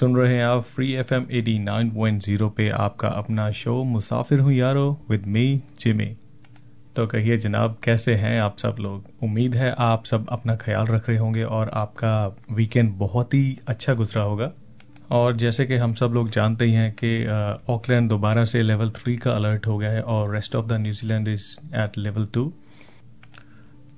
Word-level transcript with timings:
सुन 0.00 0.14
रहे 0.16 0.34
हैं 0.34 0.44
आप 0.44 0.62
free 0.64 0.92
F 0.92 1.12
M 1.14 1.26
eighty 1.30 1.58
nine 1.58 1.90
point 1.90 2.22
zero 2.22 2.48
पे 2.50 2.68
आपका 2.70 3.08
अपना 3.08 3.50
शो 3.52 3.72
मुसाफिर 3.84 4.40
हूँ 4.40 4.52
यारो 4.52 4.84
विद 5.10 5.26
मी 5.26 5.44
जिमी 5.80 6.06
तो 6.96 7.06
कहिए 7.06 7.36
जनाब, 7.38 7.76
कैसे 7.84 8.14
हैं 8.14 8.40
आप 8.40 8.56
सब 8.58 8.76
लोग? 8.80 9.04
उम्मीद 9.22 9.54
है 9.54 9.74
आप 9.78 10.04
सब 10.04 10.26
अपना 10.28 10.54
ख्याल 10.56 10.86
रख 10.86 11.08
रहे 11.08 11.18
होंगे 11.18 11.42
और 11.44 11.70
आपका 11.74 12.36
वीकेंड 12.52 12.92
बहुत 12.98 13.34
ही 13.34 13.58
अच्छा 13.68 13.94
गुजरा 13.94 14.22
होगा। 14.22 14.50
और 15.10 15.36
जैसे 15.36 15.66
कि 15.66 15.76
हम 15.76 15.94
सब 15.94 16.12
लोग 16.14 16.30
जानते 16.30 16.64
ही 16.64 16.72
हैं 16.72 16.90
कि 17.04 17.12
ऑकलैंड 17.72 18.08
दोबारा 18.10 18.44
से 18.44 18.62
लेवल 18.62 18.90
थ्री 18.96 19.16
का 19.16 19.32
अलर्ट 19.32 19.66
हो 19.66 19.76
गया 19.78 19.90
है 19.90 20.02
और 20.02 20.34
rest 20.34 20.56
of 20.56 20.66
the 20.66 20.80
New Zealand 20.80 21.28
is 21.28 21.46
at 21.76 21.98
level 21.98 22.26
two 22.34 22.52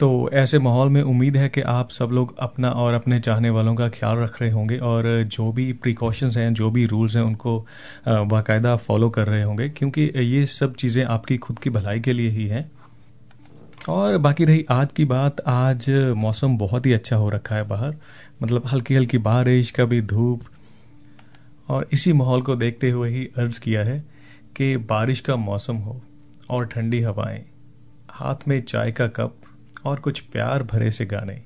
तो 0.03 0.31
ऐसे 0.33 0.59
माहौल 0.59 0.89
में 0.89 1.01
उम्मीद 1.03 1.37
है 1.37 1.49
कि 1.49 1.61
आप 1.61 1.91
सब 1.91 2.11
लोग 2.13 2.35
अपना 2.39 2.71
और 2.75 2.95
अपने 2.95 3.19
चाहने 3.21 3.51
वालों 3.51 3.75
का 3.75 3.89
ख्याल 3.89 4.17
रख 4.19 4.41
रहे 4.43 4.51
होंगे 4.51 4.77
और 4.79 5.05
जो 5.25 5.51
भी 5.53 5.73
प्रिकॉशंस 5.73 6.37
हैं, 6.37 6.55
जो 6.55 6.71
भी 6.71 6.87
रूल्स 6.87 7.17
हैं, 7.17 7.23
उनको 7.23 7.59
बाकायदा 8.09 8.75
फॉलो 8.77 9.11
कर 9.11 9.27
रहे 9.27 9.43
होंगे, 9.43 9.69
क्योंकि 9.69 10.11
ये 10.17 10.45
सब 10.47 10.75
चीज़ें 10.75 11.05
आपकी 11.05 11.37
खुद 11.39 11.59
की 11.59 11.71
भलाई 11.71 12.01
के 12.01 12.13
लिए 12.13 12.31
ही 12.31 12.47
हैं। 12.47 12.71
और 13.89 14.17
बाकी 14.19 14.45
रही 14.45 14.65
आज 14.71 14.93
की 14.93 15.05
बात, 15.05 15.41
आज 15.41 15.89
मौसम 16.17 16.57
बहुत 16.59 16.87
ही 16.87 16.93
अच्छा 16.93 17.17
हो 17.17 17.29
रखा 17.31 17.55
है 17.55 17.67
बाहर। 17.69 17.95
मतलब 18.43 18.67
हल्की 18.67 18.95
हल्की 18.95 19.19
बारिश, 19.21 19.71
कभी 19.71 20.01
धूप। 20.03 20.41
और 21.69 21.89
इसी 21.93 22.13
माहौल 22.13 22.43
को 22.43 22.57
देखते 22.57 22.91
हुए 22.91 23.11
ही 23.11 23.25
अर्ज़ 23.39 23.61
किया 23.61 23.85
है 23.85 23.99
कि 24.57 24.77
बारिश 24.91 25.21
का 25.21 25.37
मौसम 25.39 25.77
हो 25.77 26.01
और 26.51 26.67
ठंडी 26.67 27.01
हवाएँ, 27.01 27.45
हाथ 28.11 28.49
में 28.49 28.61
चाय 28.63 28.93
का 28.93 29.07
कप 29.11 29.37
और 29.85 30.01
कुछ 30.01 30.21
प्यार 30.23 30.63
भरे 30.63 30.91
से 30.91 31.07
गाने। 31.07 31.41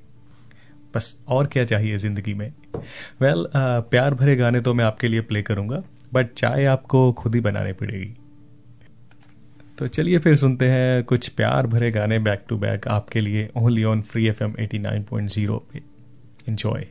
बस 0.94 1.16
और 1.28 1.46
क्या 1.46 1.64
चाहिए 1.64 1.98
ज़िंदगी 1.98 2.34
में? 2.34 2.52
वेल 3.20 3.34
well, 3.34 3.50
प्यार 3.90 4.14
भरे 4.14 4.36
गाने 4.36 4.60
तो 4.60 4.74
मैं 4.74 4.84
आपके 4.84 5.08
लिए 5.08 5.20
प्ले 5.20 5.42
करूँगा 5.42 5.80
बट 6.12 6.32
चाय 6.32 6.64
आपको 6.64 7.12
खुद 7.12 7.34
ही 7.34 7.40
बनाने 7.40 7.72
पड़ेगी। 7.72 8.14
तो 9.78 9.86
चलिए 9.86 10.18
फिर 10.18 10.36
सुनते 10.36 10.68
हैं 10.68 11.02
कुछ 11.04 11.28
प्यार 11.28 11.66
भरे 11.66 11.90
गाने 11.90 12.18
बैक 12.18 12.44
टू 12.48 12.56
बैक 12.58 12.88
आपके 12.88 13.20
लिए 13.20 13.48
only 13.56 13.84
on 13.84 14.02
free 14.02 14.26
F 14.28 14.42
M 14.44 14.54
eighty 14.60 14.78
nine 14.78 15.02
point 15.02 15.30
zero 15.30 15.64
पे। 15.72 15.82
इंजॉय 16.48 16.86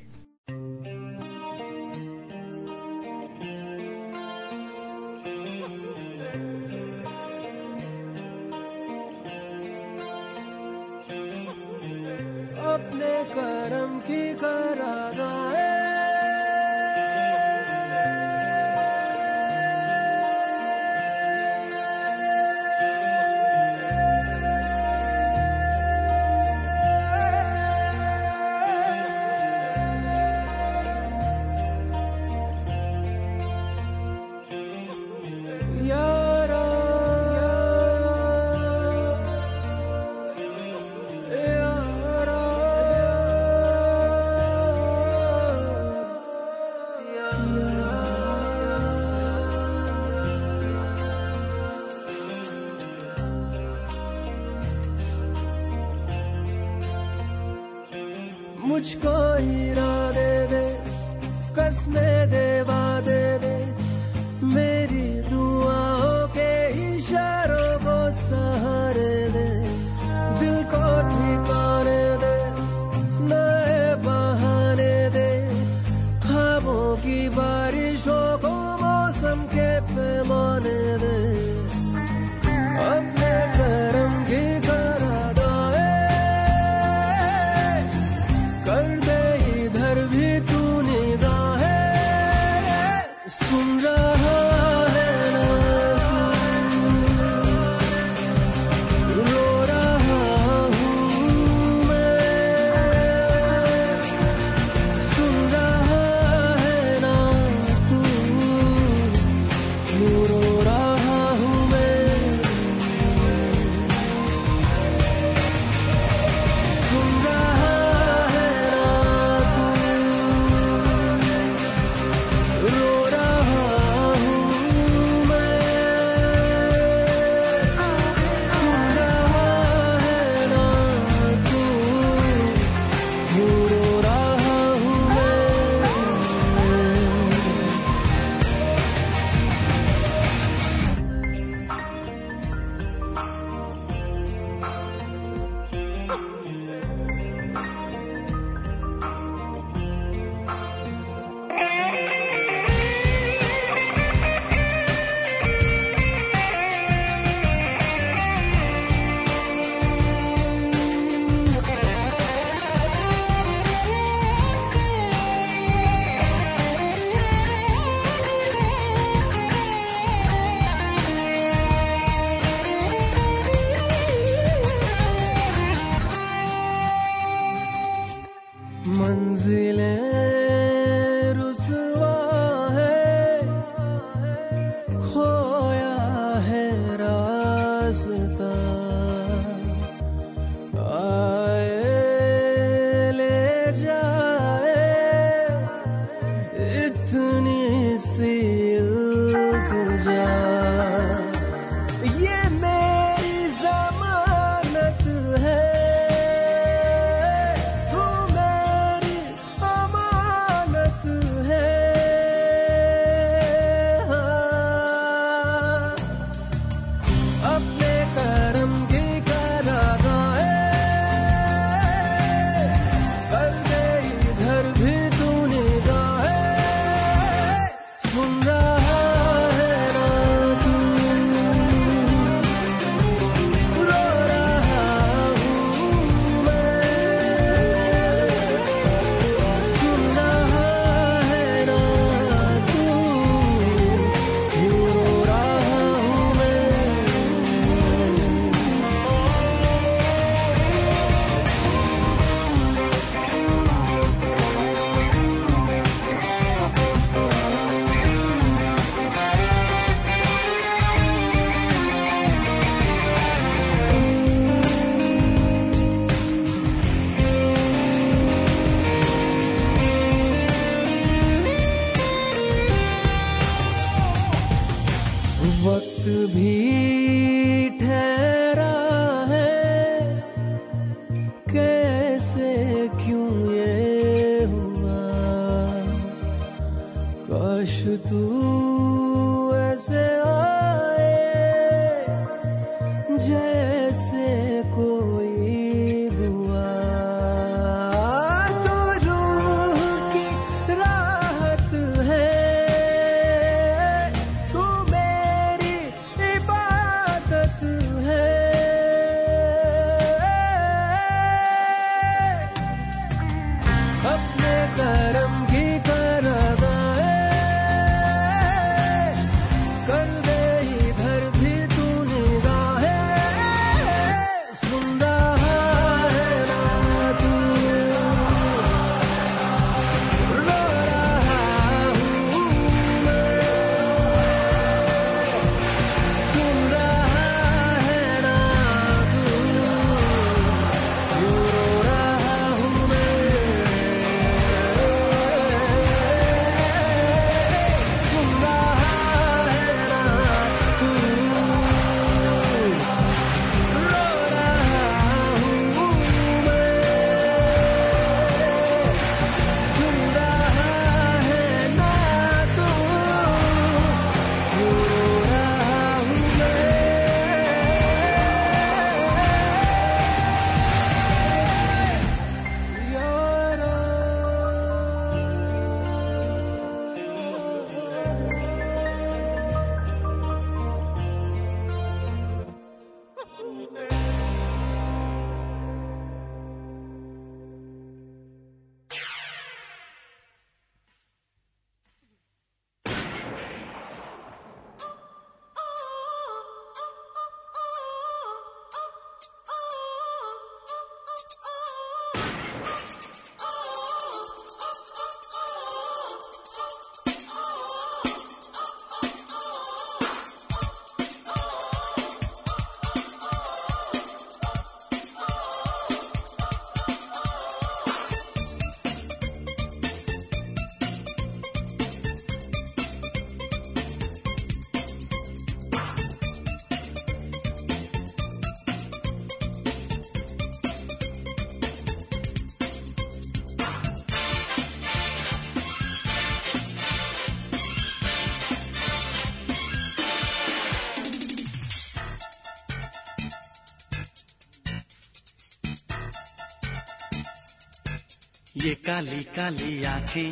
ये 448.56 448.74
काली 448.76 449.24
काली 449.36 449.84
आँखें, 449.84 450.32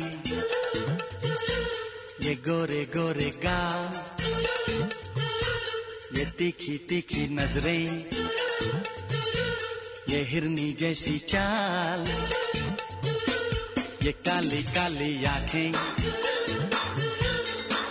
ये 2.22 2.34
गोरे 2.46 2.84
गोरे 2.94 3.28
गाल, 3.44 3.92
ये 6.18 6.24
तीखी 6.38 6.76
तीखी 6.88 7.26
नज़रें, 7.30 7.86
ये 10.08 10.22
हिरनी 10.30 10.70
जैसी 10.72 11.18
चाल, 11.28 12.06
ये 14.02 14.12
काली 14.26 14.62
काली 14.72 15.24
आँखें, 15.24 15.72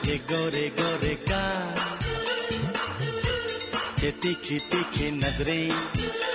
ये 0.06 0.18
गोरे 0.32 0.68
गोरे 0.80 1.14
गाल, 1.30 1.70
ये 4.04 4.12
तीखी 4.12 4.60
तीखी 4.72 5.12
नज़रें। 5.12 6.33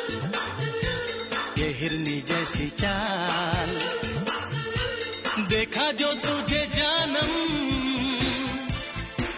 ये 1.58 1.68
हिरनी 1.78 2.18
जैसी 2.22 2.66
चाल। 2.80 3.70
देखा 5.48 5.86
जो 5.92 6.10
तुझे 6.24 6.60
जानम, 6.74 7.32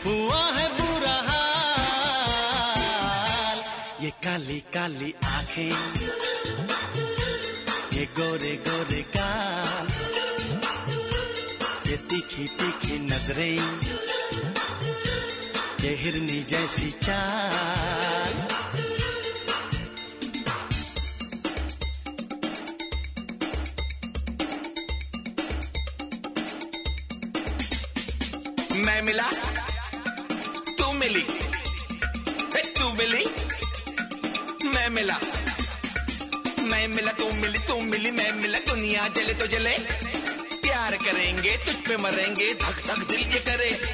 हुआ 0.05 0.43
है 0.57 0.67
बुरा 0.77 1.17
हाल। 1.29 1.59
ये 4.05 4.11
काली 4.25 4.61
काली 4.75 5.11
आँखें, 5.27 5.77
ये 7.95 8.05
गोरे 8.19 8.55
गोरे 8.69 9.03
गाल 9.17 9.87
ये 11.91 11.97
तीखी 12.11 12.47
तीखी 12.59 12.97
नज़रें, 13.07 13.61
ये 15.85 15.93
हिरनी 16.03 16.41
जैसी 16.51 16.91
चाल। 17.01 17.80
मरेंगे 42.01 42.53
धक 42.55 42.83
धक 42.87 43.07
दिल 43.09 43.21
ये 43.33 43.41
करे। 43.47 43.90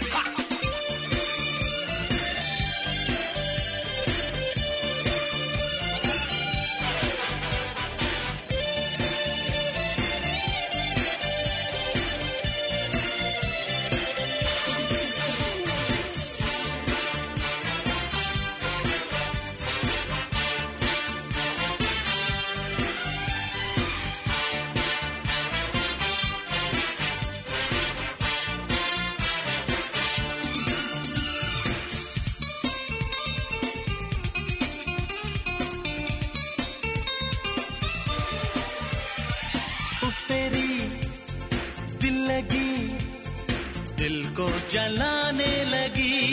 को 44.37 44.49
जलाने 44.69 45.65
लगी। 45.65 46.27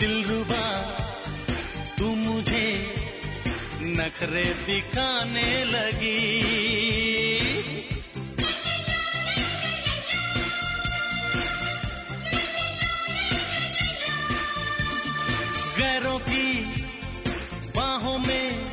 दिल 0.00 0.24
रुबा, 0.24 0.80
तू 1.98 2.14
मुझे 2.14 2.94
नखरे 3.82 4.44
दिखाने 4.44 5.64
लगी। 5.64 6.20
गैरों 15.78 16.18
की 16.18 16.64
बाहों 17.76 18.18
में 18.18 18.72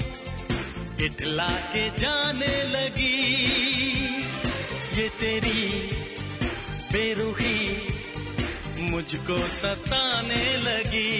इटला 0.99 1.49
के 1.49 1.89
जाने 1.89 2.63
लगी। 2.63 3.21
ये 5.01 5.09
तेरी 5.09 6.00
बेरुखी 6.91 7.59
मुझको 8.81 9.37
सताने 9.47 10.57
लगी। 10.57 11.11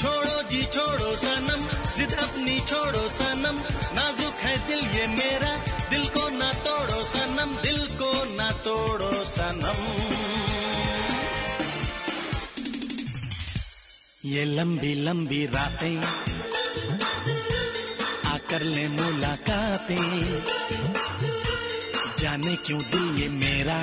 छोड़ो 0.00 0.42
जी, 0.42 0.62
छोड़ो 0.62 1.16
सनम, 1.16 1.60
जिद 1.96 2.12
अपनी 2.12 2.60
छोड़ो 2.60 3.08
सनम। 3.08 3.56
नाजुक 3.94 4.34
है 4.34 4.56
दिल 4.68 4.80
ये 4.98 5.06
मेरा, 5.06 5.52
दिल 5.90 6.04
को 6.08 6.28
ना 6.28 6.52
तोड़ो 6.52 7.02
सनम, 7.02 7.56
दिल 7.62 7.86
को 7.86 8.12
ना 8.34 8.50
तोड़ो 8.50 9.12
सनम। 9.24 9.80
ये 14.24 14.44
लंबी 14.44 14.94
लंबी 14.94 15.46
रातें 15.46 15.96
आकर 18.30 18.62
ले 18.62 18.88
मुलाकातें। 18.88 20.42
जाने 22.34 22.54
क्यों 22.56 22.78
दिल 22.82 23.22
ये 23.22 23.28
मेरा? 23.30 23.76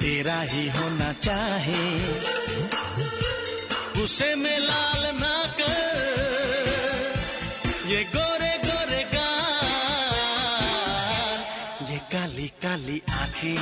तेरा 0.00 0.36
ही 0.42 0.68
होना 0.68 1.12
चाहे। 1.12 1.80
गुस्से 3.96 4.34
में 4.34 4.58
लाल 4.58 5.02
ना 5.16 5.32
कर। 5.58 5.88
ये 7.86 8.04
गोरे 8.04 8.52
गोरे 8.58 9.02
गाल, 9.14 9.74
ये 11.90 11.98
काली 12.12 12.48
काली 12.62 13.02
आँखें। 13.10 13.60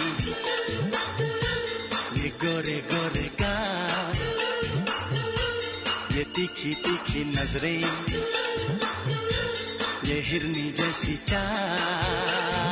ये 2.17 2.29
गोरे 2.45 2.79
गोरे 2.93 3.29
गाल, 3.41 4.17
ये 6.17 6.25
तीखी 6.37 6.75
तीखी 6.75 7.25
नज़रें। 7.33 8.40
ये 10.11 10.21
हिरनी 10.21 10.71
जैसी 10.79 11.17
चाल। 11.29 12.70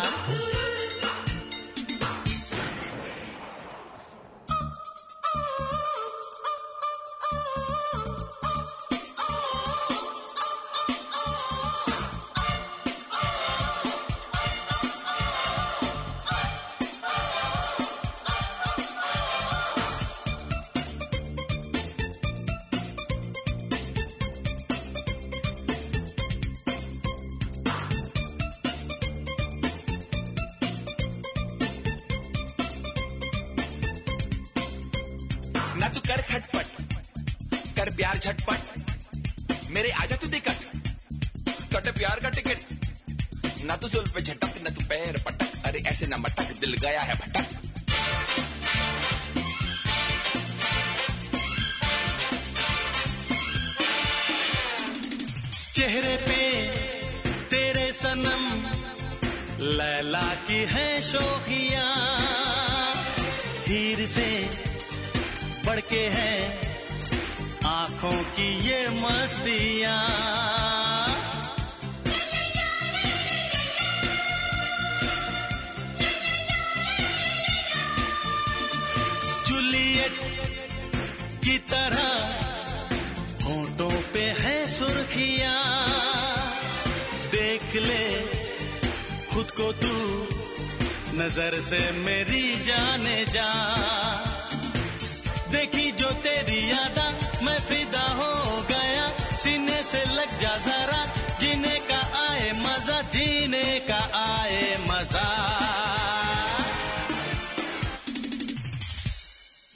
जीने 103.38 103.78
का 103.80 103.98
आए 104.18 104.62
मज़ा। 104.82 105.26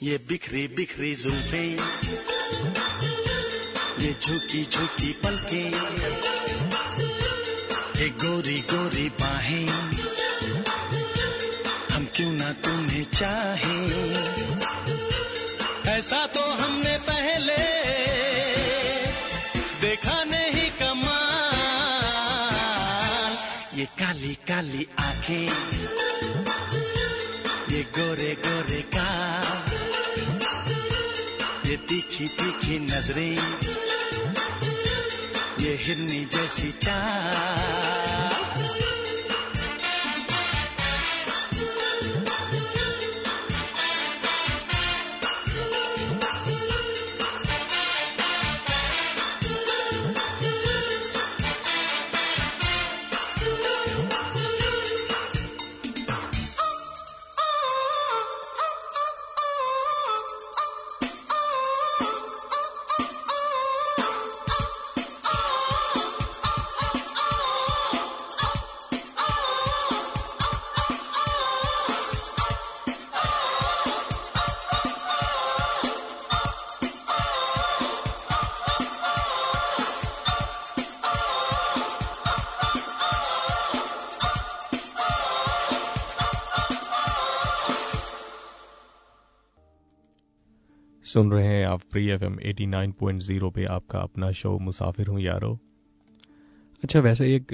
ये 0.03 0.17
बिखरी 0.29 0.67
बिखरी 0.75 1.13
जुल्फे, 1.15 1.63
ये 4.03 4.11
झुकी 4.13 4.63
झुकी 4.65 5.11
पलके, 5.23 5.63
ये 7.99 8.09
गोरी 8.23 8.59
गोरी 8.71 9.07
बाहें, 9.21 9.67
हम 11.91 12.07
क्यों 12.15 12.31
ना 12.33 12.51
तुम्हें 12.63 13.05
चाहे? 13.13 13.77
ऐसा 15.89 16.25
तो 16.27 16.43
हमने 16.53 16.97
पहले 17.03 17.61
देखा 19.81 20.23
नहीं 20.25 20.69
कमाल। 20.79 21.32
ये 23.83 23.87
काली 23.99 24.33
काली 24.47 24.85
आँखें, 24.99 25.47
ये 27.71 27.81
गोरे 27.91 28.31
गोरे 28.39 28.81
का 28.95 29.09
ये 31.67 31.75
तीखी 31.89 32.27
तीखी 32.39 32.79
नज़रें, 32.79 33.35
ये 35.63 35.75
हिरनी 35.83 36.23
जैसी 36.31 36.71
चाल 36.79 38.22
सुन 91.13 91.31
रहे 91.31 91.47
हैं 91.47 91.65
आप 91.65 91.81
free 91.91 92.07
F 92.09 92.23
M 92.23 92.37
eighty 92.41 92.65
nine 92.65 92.91
point 92.91 93.21
zero 93.21 93.49
पे 93.49 93.65
आपका 93.65 93.99
अपना 93.99 94.31
शो 94.31 94.57
मुसाफिर 94.59 95.07
हूँ 95.07 95.19
यारो। 95.21 95.51
अच्छा 96.83 96.99
वैसे 96.99 97.27
एक 97.35 97.53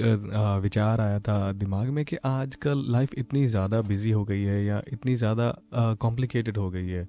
विचार 0.62 1.00
आया 1.00 1.18
था 1.20 1.36
दिमाग 1.54 1.88
में 1.88 2.04
कि 2.04 2.16
आजकल 2.24 2.84
लाइफ 2.88 3.14
इतनी 3.14 3.46
ज़्यादा 3.46 3.80
बिज़ी 3.82 4.10
हो 4.10 4.24
गई 4.24 4.42
है 4.42 4.64
या 4.64 4.80
इतनी 4.92 5.16
ज़्यादा 5.16 5.52
कॉम्प्लिकेटेड 6.00 6.56
हो 6.56 6.70
गई 6.70 6.88
है 6.88 7.06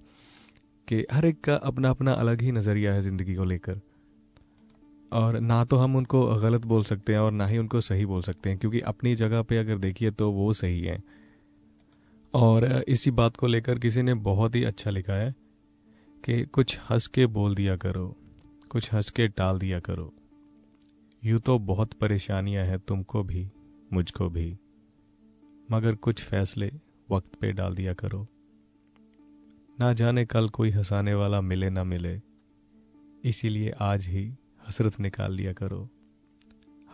कि 0.87 1.05
हर 1.11 1.25
एक 1.25 1.39
का 1.43 1.55
अपना 1.55 1.89
अपना 1.89 2.13
अलग 2.15 2.41
ही 2.41 2.51
नज़रिया 2.51 2.93
है 2.93 3.01
ज़िंदगी 3.01 3.35
को 3.35 3.43
लेकर। 3.45 3.79
और 5.11 5.39
ना 5.39 5.63
तो 5.65 5.77
हम 5.77 5.95
उनको 5.95 6.25
गलत 6.37 6.65
बोल 6.65 6.83
सकते 6.83 7.13
हैं 7.13 7.19
और 7.19 7.31
ना 7.31 7.47
ही 7.47 7.57
उनको 7.57 7.81
सही 7.81 8.05
बोल 8.05 8.21
सकते 8.21 8.49
हैं, 8.49 8.57
क्योंकि 8.59 8.79
अपनी 8.87 9.15
जगह 9.15 9.41
पे 9.41 9.57
अगर 9.57 9.77
देखिए 9.79 10.11
तो 10.11 10.31
वो 10.31 10.51
सही 10.53 10.81
है। 10.81 11.01
और 12.33 12.65
इसी 12.87 13.11
बात 13.13 13.37
को 13.37 13.47
लेकर 13.47 13.79
किसी 13.79 14.01
ने 14.01 14.13
बहुत 14.25 14.55
ही 14.55 14.63
अच्छा 14.63 14.91
लिखा 14.91 15.13
है 15.13 15.33
कि 16.23 16.43
कुछ 16.45 16.77
हंस 16.89 17.07
के 17.07 17.25
बोल 17.25 17.55
दिया 17.55 17.75
करो, 17.75 18.17
कुछ 18.69 18.93
हंस 18.93 19.09
के 19.09 19.27
टाल 19.27 19.59
दिया 19.59 19.79
करो। 19.79 20.13
यूँ 21.23 21.39
तो 21.39 21.59
बहुत 21.59 21.93
परेशानियाँ 21.93 22.65
हैं 22.65 22.79
तुमको 22.79 23.23
भी, 23.23 23.49
मुझको 23.93 24.29
भी। 24.29 24.57
मगर 25.71 25.95
कुछ 25.95 26.23
फैसले 26.23 26.71
वक्त 27.11 27.35
पे 27.35 27.51
डाल 27.51 27.75
दिया 27.75 27.93
करो। 27.93 28.27
ना 29.79 29.93
जाने 29.93 30.25
कल 30.25 30.49
कोई 30.49 30.69
हंसाने 30.69 31.13
वाला 31.13 31.41
मिले 31.41 31.69
ना 31.69 31.83
मिले, 31.83 32.21
इसीलिए 33.23 33.69
आज 33.69 34.07
ही 34.07 34.35
हसरत 34.67 34.99
निकाल 34.99 35.33
लिया 35.33 35.53
करो। 35.53 35.89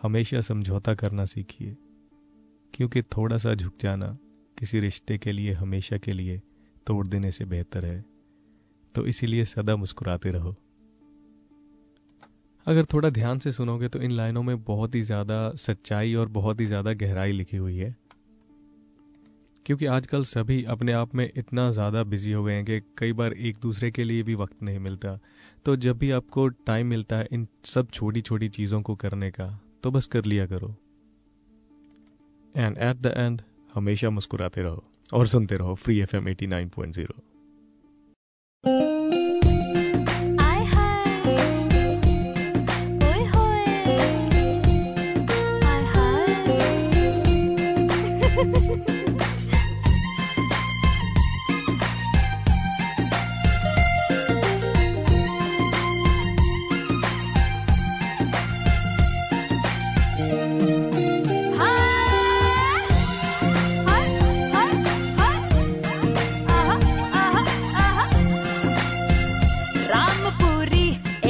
हमेशा 0.02 0.40
समझौता 0.40 0.94
करना 0.94 1.24
सीखिए, 1.24 1.76
क्योंकि 2.74 3.02
थोड़ा 3.02 3.38
सा 3.38 3.54
झुक 3.54 3.74
जाना 3.80 4.18
किसी 4.58 4.80
रिश्ते 4.80 5.18
के 5.18 5.32
लिए, 5.32 5.52
हमेशा 5.52 5.98
के 5.98 6.12
लिए 6.12 6.42
तोड़ 6.86 7.06
देने 7.06 7.32
से 7.32 7.44
बेहतर 7.44 7.84
है। 7.84 8.17
तो 8.94 9.06
इसीलिए 9.06 9.44
सदा 9.46 9.76
मुस्कुराते 9.76 10.30
रहो। 10.30 10.56
अगर 12.66 12.84
थोड़ा 12.84 13.10
ध्यान 13.10 13.38
से 13.38 13.52
सुनोगे 13.52 13.88
तो 13.88 13.98
इन 13.98 14.10
लाइनों 14.10 14.42
में 14.42 14.62
बहुत 14.64 14.94
ही 14.94 15.02
ज़्यादा 15.02 15.50
सच्चाई 15.58 16.14
और 16.14 16.28
बहुत 16.30 16.60
ही 16.60 16.66
ज़्यादा 16.66 16.92
गहराई 16.94 17.32
लिखी 17.32 17.56
हुई 17.56 17.76
है। 17.76 17.94
क्योंकि 19.66 19.86
आजकल 19.86 20.24
सभी 20.24 20.62
अपने 20.64 20.92
आप 20.92 21.14
में 21.14 21.30
इतना 21.36 21.70
ज़्यादा 21.72 22.02
बिज़ी 22.04 22.32
हो 22.32 22.42
गए 22.44 22.54
हैं 22.54 22.64
कि 22.64 22.80
कई 22.98 23.12
बार 23.12 23.32
एक 23.32 23.56
दूसरे 23.62 23.90
के 23.90 24.04
लिए 24.04 24.22
भी 24.22 24.34
वक्त 24.34 24.62
नहीं 24.62 24.78
मिलता। 24.78 25.18
तो 25.66 25.76
जब 25.76 25.98
भी 25.98 26.10
आपको 26.10 26.46
टाइम 26.48 26.86
मिलता 26.86 27.16
है 27.16 27.28
इन 27.32 27.46
सब 27.66 27.90
छोटी 27.90 28.20
छोटी 28.20 28.48
चीज़ों 28.50 28.80
को 28.82 28.94
करने 28.96 29.30
का 29.30 29.48
तो 29.82 29.90
बस 29.90 30.06
कर 30.06 30.24
लिया 30.24 30.46
करो। 30.46 30.74
एंड 32.54 32.78
एट 32.78 32.96
द 32.96 33.12
एंड 33.16 33.42
हमेशा 33.74 34.10
मुस्कुराते 34.10 34.62
रहो 34.62 34.84
और 35.12 35.26
सुनते 35.26 35.56
रहो 35.56 35.74
free 35.74 35.98
F 36.00 36.16
M 36.16 36.28
eighty 36.28 36.46
nine 36.46 36.68
point 36.68 36.94
zero 36.94 37.22
आय 38.66 39.17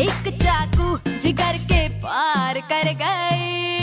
एक 0.08 0.28
चाकू 0.42 0.96
जिगर 1.22 1.56
के 1.72 1.88
पार 2.04 2.60
कर 2.72 2.92
गए 3.02 3.77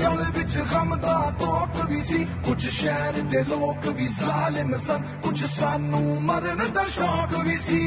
ਗਲ 0.00 0.22
ਵਿੱਚ 0.34 0.56
ਗਮ 0.70 0.94
ਦਾ 1.00 1.14
ਤੋਕ 1.40 1.74
ਵੀ 1.88 1.96
ਸੀ 2.00 2.18
ਕੁਛ 2.44 2.66
ਸ਼ਹਿਰ 2.68 3.20
ਦੇ 3.30 3.42
ਲੋਕ 3.48 3.86
ਵੀ 3.96 4.06
ਜ਼ਾਲਿਮ 4.08 4.76
ਸਨ 4.76 5.02
ਕੁਛ 5.24 5.42
ਸਾਨੂੰ 5.46 6.22
ਮਰਨ 6.22 6.72
ਦਾ 6.74 6.84
ਸ਼ੌਕ 6.90 7.34
ਵੀ 7.46 7.56
ਸੀ 7.64 7.80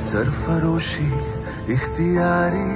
सरफरोशी 0.00 1.06
इख्तियारी 1.74 2.66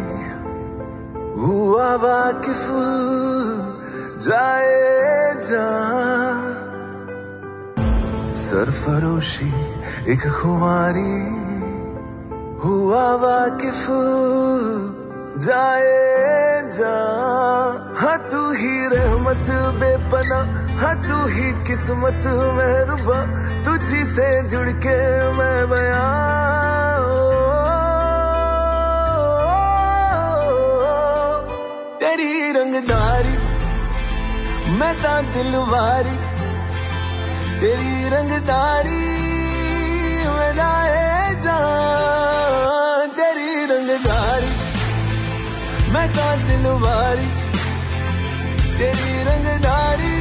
हुआ 1.41 1.91
वाकिफ 2.05 2.63
जाए 4.27 4.73
जहां 5.51 6.33
सरफरोशी 8.47 9.51
एक 10.15 10.27
खुमारी 10.39 11.15
हुआ 12.65 13.07
वाकिफ 13.23 13.87
जाए 15.41 15.95
जहां 16.73 17.84
हाँ 17.98 18.18
तू 18.18 18.52
ही 18.52 18.88
रहमत, 18.88 19.48
बेपना। 19.80 20.40
हाँ 20.82 20.96
तू 21.04 21.28
ही 21.28 21.52
किस्मत, 21.68 22.22
मेहरबा। 22.58 23.20
तुझी 23.64 24.04
से 24.04 24.44
जुड़ 24.44 24.70
के 24.70 24.98
मैं 25.32 25.70
बया। 25.70 26.02
तेरी 32.00 32.52
रंगदारी, 32.52 33.38
मैं 34.72 34.96
ता 35.04 35.22
दिलवारी। 35.22 36.18
तेरी 37.60 38.10
रंगदारी, 38.10 39.06
मैं 40.28 40.54
जान। 41.42 43.10
तेरी 43.10 43.66
रंगदारी, 43.66 44.54
मैं 45.92 46.14
ता 46.14 46.36
दिलवारी। 46.36 47.45
तेरी 48.80 49.12
रंगदारी 49.28 50.15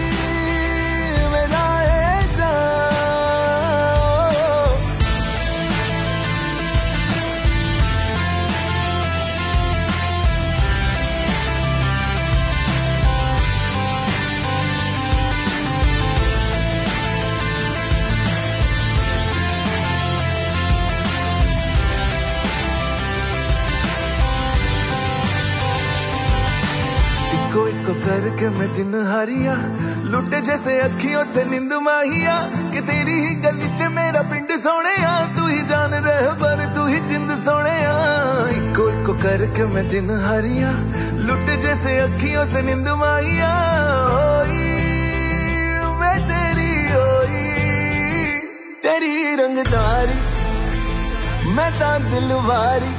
इको 27.84 27.94
करके 27.94 28.48
मैं 28.48 28.72
दिन 28.72 28.94
हारिया। 28.94 29.54
लुटे 30.10 30.40
जैसे 30.40 30.80
अखियों 30.80 31.24
से 31.24 31.44
नींद 31.44 31.72
माहिया। 31.72 32.50
कि 32.72 32.80
तेरी 32.80 33.12
ही 33.12 33.34
गली 33.34 33.66
ते 33.66 33.88
मेरा 33.88 34.22
पिंड 34.22 34.52
सोने 34.52 34.94
तू 35.34 35.46
ही 35.46 35.62
जान 35.62 35.90
रह 35.90 36.30
पर 36.30 36.74
तू 36.74 36.86
ही 36.86 36.98
जिंद 37.00 37.30
सोने 37.30 37.80
इको 38.56 39.00
इको 39.00 39.12
करके 39.12 39.64
मैं 39.64 39.88
दिन 39.88 40.10
हारिया। 40.10 40.70
लुटे 41.18 41.56
जैसे 41.56 41.98
अखियों 41.98 42.46
से 42.46 42.62
नींद 42.62 42.88
माहिया। 42.88 43.52
मैं 46.00 46.18
तेरी, 46.28 46.96
ओई, 46.96 47.52
तेरी 48.82 49.36
रंगदारी। 49.36 50.18
मैं 51.50 51.72
ता 51.72 51.98
दिलवारी। 51.98 52.94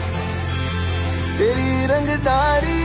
तेरी 1.38 1.86
रंगदारी। 1.86 2.85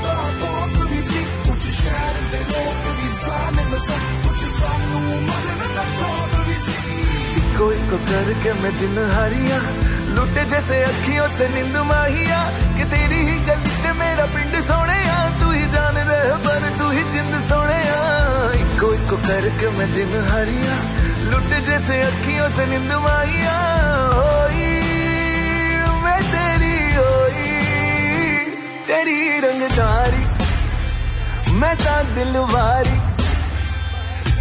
इको 7.37 7.71
इको 7.71 7.97
करके 7.97 8.53
मैं 8.53 8.79
दिन 8.79 9.11
हारिया। 9.11 9.57
लुटे 10.15 10.45
जैसे 10.45 10.83
अखियों 10.83 11.27
से 11.27 11.49
नींद 11.49 11.77
माहिया। 11.77 12.51
कि 12.77 12.83
तेरी 12.83 13.15
ही 13.15 13.39
गली 13.39 13.83
ते 13.83 13.91
मेरा 13.93 14.25
पिंड 14.25 14.63
सोने 14.63 15.09
आ 15.09 15.29
तू 15.39 15.51
ही 15.51 15.61
जान 15.61 15.95
रहे 15.95 16.31
पर 16.31 16.77
तू 16.79 16.89
ही 16.89 17.03
जिंद 17.03 17.35
सोने 17.35 17.89
आ 17.89 18.21
इको 18.51 18.93
इको 18.93 19.17
करके 19.17 19.69
मैं 19.69 19.93
दिन 19.93 20.25
हारिया। 20.29 20.75
लुटे 21.31 21.61
जैसे 21.61 22.01
अखियों 22.01 22.49
से 22.49 22.65
नींद 22.65 22.91
माहिया। 22.91 23.57
होई 24.13 24.71
मैं 26.03 26.21
तेरी 26.23 26.95
होई 26.95 27.51
तेरी 28.87 29.39
रंगदारी। 29.39 30.31
मैं 31.51 31.75
ता 31.77 32.03
दिलवारी। 32.03 33.10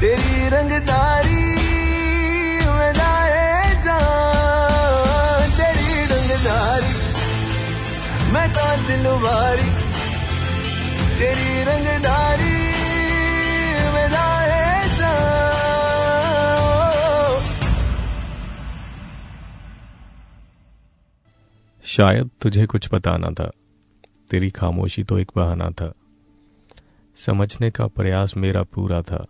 तेरी 0.01 0.49
रंगदारी 0.49 1.51
तेरी 5.57 6.05
रंगदारी, 6.05 6.95
मैं 8.33 8.53
ता 8.53 8.77
दिलवारी 8.77 9.71
तेरी 11.19 11.63
रंगदारी 11.63 12.61
शायद 21.85 22.31
तुझे 22.41 22.67
कुछ 22.67 22.89
बताना 22.95 23.31
था। 23.31 23.51
तेरी 24.31 24.51
खामोशी 24.51 25.03
तो 25.05 25.19
एक 25.19 25.31
बहाना 25.37 25.71
था। 25.71 25.93
समझने 27.17 27.71
का 27.71 27.87
प्रयास 27.87 28.37
मेरा 28.37 28.63
पूरा 28.63 29.03
था। 29.03 29.27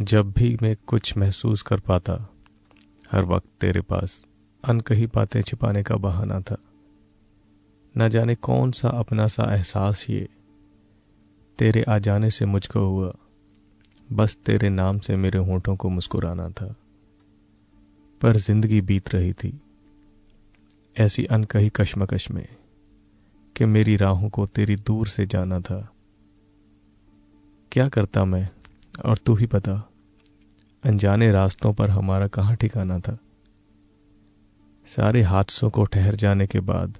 जब 0.00 0.32
भी 0.32 0.58
मैं 0.62 0.76
कुछ 0.86 1.16
महसूस 1.16 1.62
कर 1.62 1.80
पाता, 1.80 2.28
हर 3.12 3.24
वक्त 3.24 3.46
तेरे 3.60 3.80
पास 3.80 4.26
अनकही 4.64 5.06
बातें 5.06 5.42
छिपाने 5.42 5.82
का 5.82 5.96
बहाना 5.96 6.40
था। 6.40 6.56
न 7.96 8.08
जाने 8.08 8.34
कौन 8.34 8.72
सा 8.72 8.88
अपना 8.88 9.26
सा 9.26 9.54
एहसास 9.54 10.06
ये, 10.10 10.28
तेरे 11.58 11.82
आ 11.82 11.98
जाने 11.98 12.30
से 12.30 12.46
मुझको 12.46 12.80
हुआ, 12.80 13.14
बस 14.12 14.36
तेरे 14.46 14.68
नाम 14.68 14.98
से 14.98 15.16
मेरे 15.16 15.38
होठों 15.38 15.76
को 15.76 15.88
मुस्कुराना 15.88 16.48
था। 16.48 16.76
पर 18.20 18.36
ज़िंदगी 18.36 18.80
बीत 18.80 19.14
रही 19.14 19.32
थी, 19.32 19.60
ऐसी 20.98 21.24
अनकही 21.24 21.68
कश्मकश 21.68 22.30
में, 22.30 22.48
कि 23.56 23.64
मेरी 23.64 23.96
राहों 23.96 24.28
को 24.28 24.46
तेरी 24.46 24.76
दूर 24.76 25.08
से 25.08 25.26
जाना 25.26 25.60
था। 25.60 25.92
क्या 27.72 27.88
करता 27.88 28.24
मैं, 28.24 28.48
और 29.04 29.18
तू 29.18 29.34
ही 29.34 29.46
बता। 29.46 29.86
अनजाने 30.84 31.30
रास्तों 31.32 31.72
पर 31.74 31.90
हमारा 31.90 32.26
कहाँ 32.26 32.56
ठिकाना 32.56 32.98
था। 32.98 33.18
सारे 34.86 35.22
हादसों 35.22 35.70
को 35.70 35.84
ठहर 35.84 36.14
जाने 36.14 36.46
के 36.46 36.60
बाद, 36.60 36.98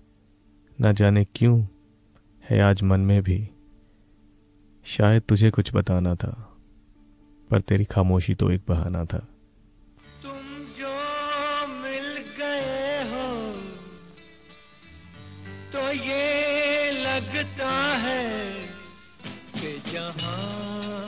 न 0.78 0.92
जाने 0.92 1.24
क्यों, 1.24 1.64
है 2.44 2.60
आज 2.60 2.82
मन 2.82 3.00
में 3.00 3.22
भी। 3.22 3.38
शायद 4.86 5.22
तुझे 5.22 5.50
कुछ 5.50 5.74
बताना 5.74 6.14
था, 6.14 6.30
पर 7.50 7.60
तेरी 7.60 7.84
खामोशी 7.84 8.34
तो 8.34 8.50
एक 8.50 8.62
बहाना 8.68 9.04
था। 9.04 9.18
तुम 10.22 10.44
जो 10.78 10.94
मिल 11.74 12.08
गए 12.38 13.02
हो 13.10 13.28
तो 15.72 15.92
ये 15.92 16.90
लगता 17.04 17.72
है 17.98 18.24
कि 19.54 19.76
जहाँ 19.92 20.99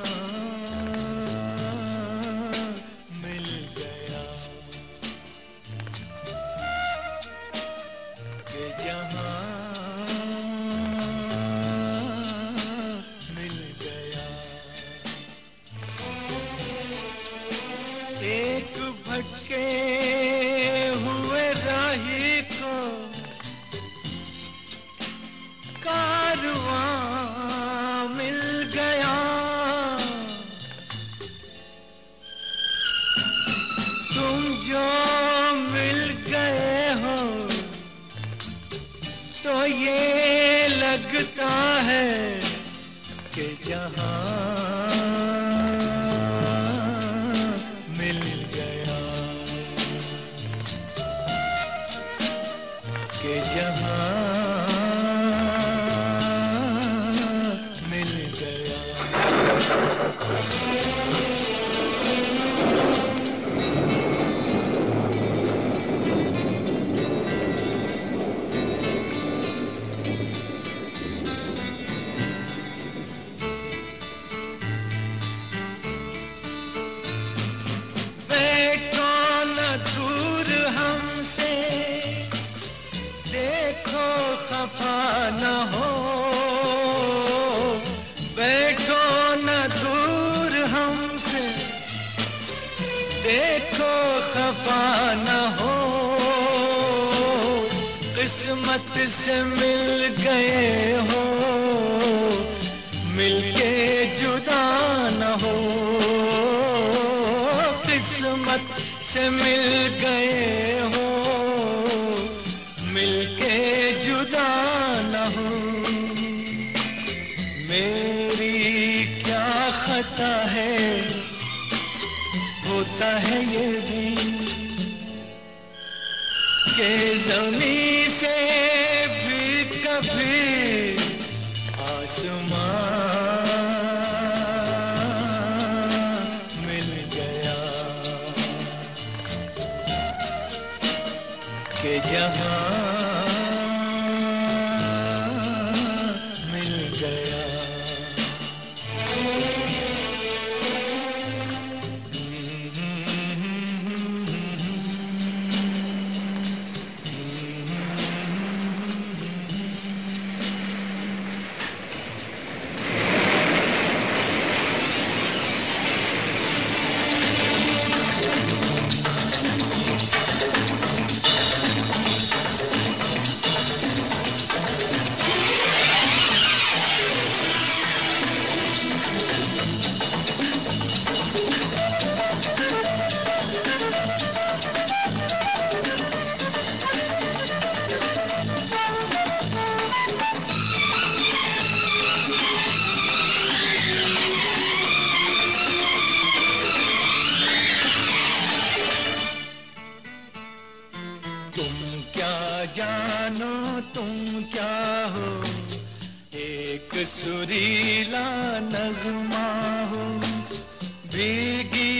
है 123.18 123.44
ये 123.44 123.81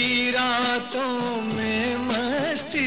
भीगी 0.03 0.31
रातों 0.31 1.43
में 1.55 1.97
मस्ती 1.97 2.87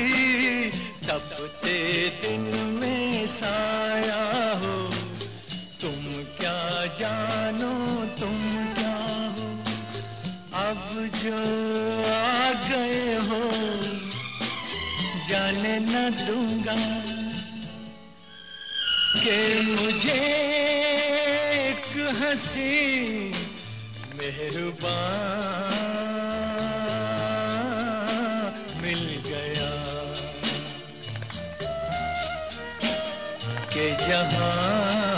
तपते 1.07 1.77
दिन 2.21 2.43
में 2.75 3.27
साया 3.27 4.23
हो। 4.63 4.75
तुम 5.81 6.01
क्या 6.39 6.59
जानो, 6.99 7.73
तुम 8.19 8.39
क्या 8.73 8.97
हो? 9.35 9.47
अब 10.63 10.81
जो 11.15 11.39
आ 12.11 12.51
गए 12.67 13.15
हो, 13.27 13.43
जाने 15.29 15.75
न 15.79 16.09
दूँगा 16.25 16.77
कि 19.21 19.37
मुझे 19.69 20.19
एक 21.69 21.87
हँसी, 22.21 22.75
मेहरबान 24.17 26.14
के 33.75 33.91
जहाँ 34.07 35.14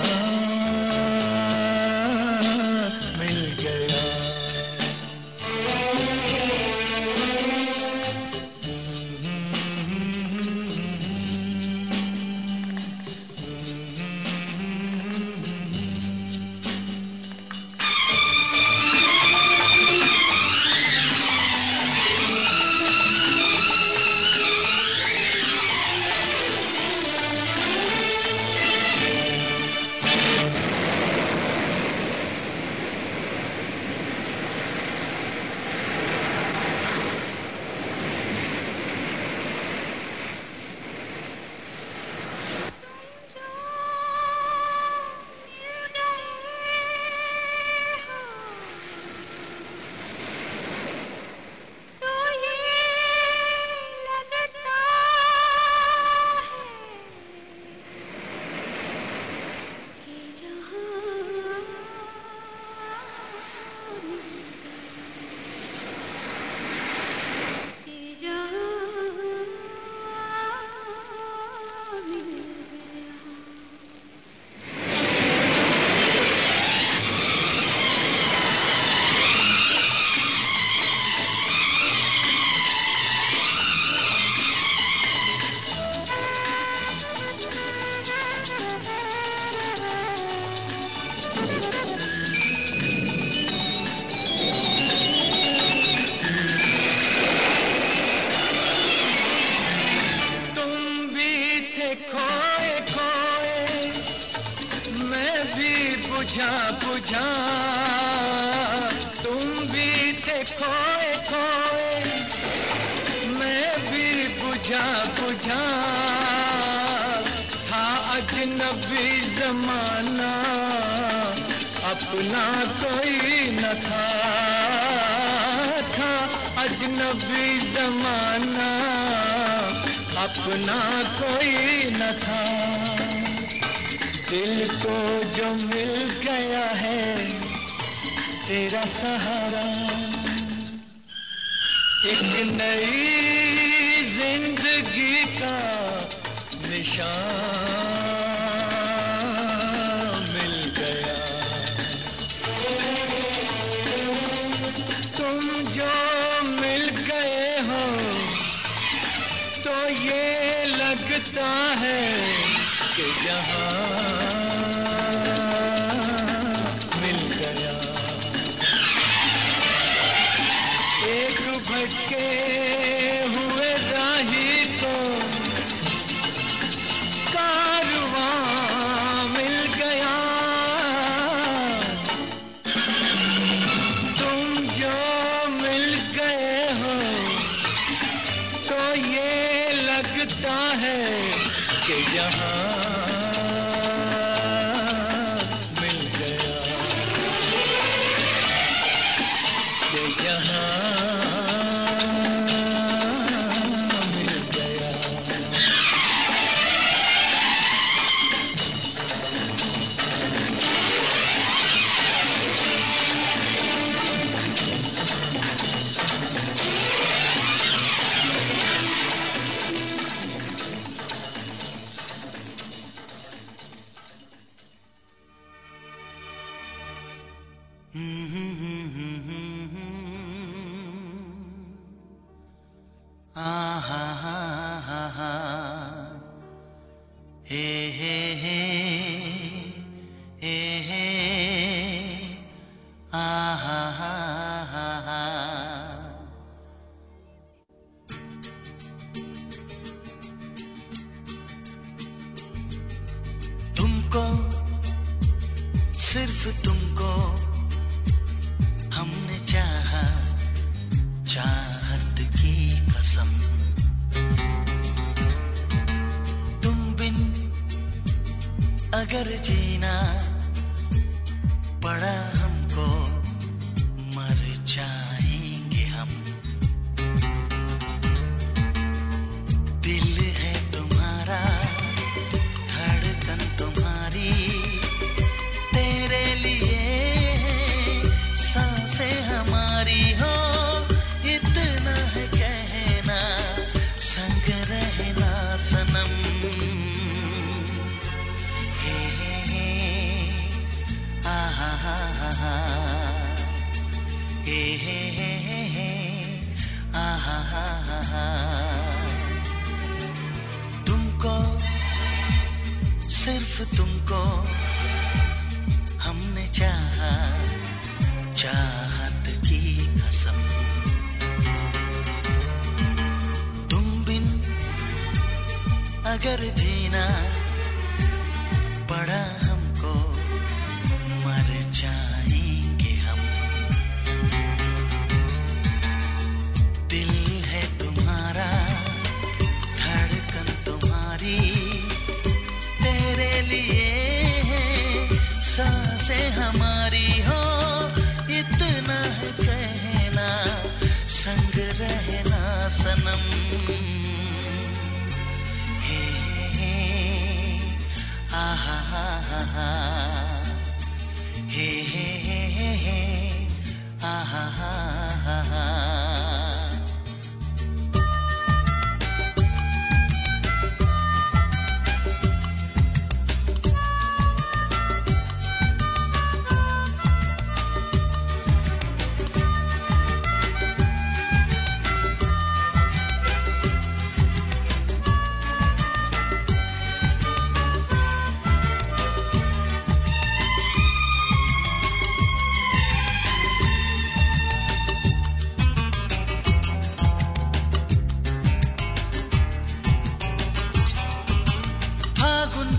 कि 192.29 192.56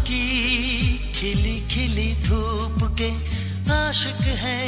की 0.09 1.13
खिली 1.13 1.57
खिली 1.71 2.13
धूप 2.25 2.83
के 3.01 3.09
आशिक 3.73 4.21
है, 4.43 4.63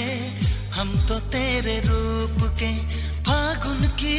हम 0.70 0.88
तो 1.08 1.18
तेरे 1.30 1.78
रूप 1.80 2.42
के 2.58 2.70
फागुन 3.22 3.86
की 4.00 4.18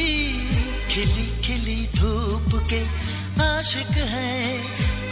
खिली 0.88 1.26
खिली 1.42 1.86
धूप 1.96 2.50
के 2.70 2.80
आशिक 3.42 3.92
है, 4.12 4.58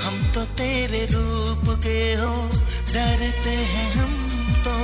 हम 0.03 0.17
तो 0.35 0.45
तेरे 0.57 1.05
रूप 1.07 1.69
के 1.85 2.01
हो, 2.15 2.35
डरते 2.93 3.57
हैं 3.73 3.89
हम 3.93 4.15
तो 4.67 4.77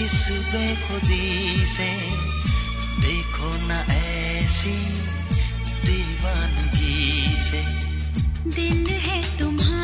इस 0.00 0.18
बेखुदी 0.52 1.66
से। 1.66 1.90
देखो 3.02 3.50
ना 3.68 3.80
ऐसी 3.94 4.76
दीवानगी 5.84 7.36
से। 7.42 7.62
दिल 8.50 8.86
है 8.98 9.20
तुम्हारा 9.38 9.81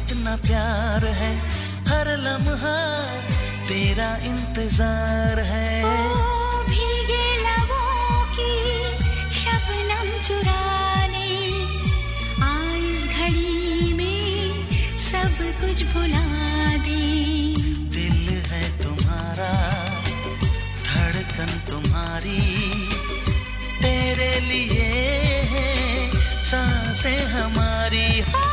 कितना 0.00 0.34
प्यार 0.44 1.04
है 1.16 1.30
हर 1.88 2.08
लम्हा 2.18 2.76
तेरा 3.68 4.08
इंतज़ार 4.26 5.38
है। 5.48 5.68
ओ 5.84 6.62
भीगे 6.68 7.26
लबों 7.42 8.22
की 8.32 8.54
शबनम 9.40 10.08
चुरा 10.28 10.62
ले 11.12 11.32
आज 12.48 13.06
घड़ी 13.16 13.92
में 13.92 14.68
सब 15.08 15.36
कुछ 15.60 15.84
भुला 15.92 16.26
दे। 16.86 17.04
दिल 17.96 18.28
है 18.52 18.64
तुम्हारा 18.82 19.52
धड़कन 20.84 21.58
तुम्हारी 21.70 22.40
तेरे 23.82 24.32
लिए 24.48 24.88
है 25.52 25.68
साँसें 26.50 27.20
हमारी। 27.36 28.08
ओ 28.20 28.49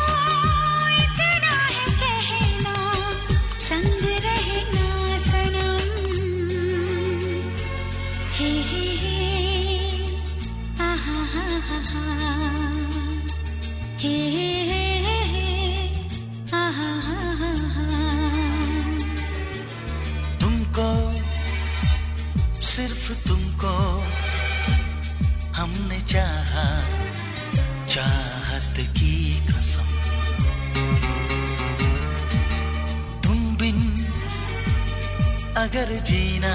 अगर 35.67 35.89
जीना 36.07 36.51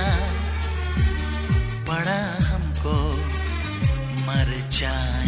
पड़ा 1.88 2.20
हमको 2.48 2.94
मर 4.26 4.52
जाएँगे 4.78 5.21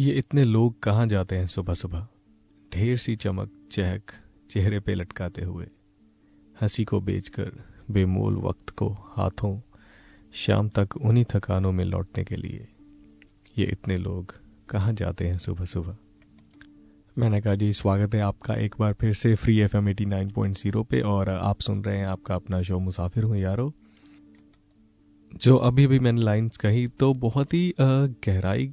ये 0.00 0.12
इतने 0.12 0.44
लोग 0.44 0.82
कहाँ 0.82 1.06
जाते 1.06 1.36
हैं 1.36 1.46
सुबह 1.46 1.74
सुबह? 1.74 2.06
ढेर 2.74 2.98
सी 2.98 3.16
चमक, 3.16 3.50
चहक, 3.72 4.02
चेहरे 4.50 4.80
पे 4.80 4.94
लटकाते 4.94 5.44
हुए। 5.44 5.66
हँसी 6.62 6.84
को 6.84 7.00
बेचकर, 7.00 7.52
बेमोल 7.90 8.36
वक्त 8.36 8.70
को 8.70 8.88
हाथों 8.88 9.60
शाम 10.32 10.68
तक 10.68 10.88
उन्हीं 10.96 11.24
थकानों 11.24 11.72
में 11.72 11.84
लौटने 11.84 12.24
के 12.24 12.36
लिए। 12.36 12.68
ये 13.58 13.64
इतने 13.64 13.96
लोग 13.96 14.34
कहाँ 14.68 14.92
जाते 14.92 15.28
हैं 15.28 15.38
सुबह 15.38 15.64
सुबह? 15.64 15.96
मैंने 17.18 17.40
कहा, 17.40 17.54
जी, 17.54 17.72
स्वागत 17.72 18.14
है 18.14 18.20
आपका 18.20 18.54
एक 18.54 18.74
बार 18.78 18.92
फिर 18.92 19.14
से 19.14 19.34
free 19.34 19.58
F 19.60 19.76
M 19.76 19.88
eighty 19.88 20.04
nine 20.04 20.30
point 20.30 20.56
zero 20.56 20.82
पे 20.82 21.00
और 21.00 21.28
आप 21.28 21.60
सुन 21.60 21.84
रहे 21.84 21.98
हैं 21.98 22.06
आपका 22.06 22.34
अपना 22.34 22.62
शो 22.62 22.78
मुसाफिर 22.78 23.24
हूँ 23.24 23.36
यारो। 23.36 23.74
जो 25.32 25.56
अभी 25.56 25.84
अभी 25.84 25.98
मैंने 25.98 26.20
लाइंस 26.20 26.56
कही 26.56 26.86
तो 26.88 27.12
बहुत 27.14 27.54
ही 27.54 27.74
गहराई 27.80 28.66